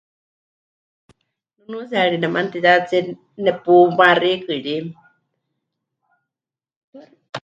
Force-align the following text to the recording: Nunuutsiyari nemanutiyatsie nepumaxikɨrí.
Nunuutsiyari 1.57 2.17
nemanutiyatsie 2.19 2.99
nepumaxikɨrí. 3.43 4.75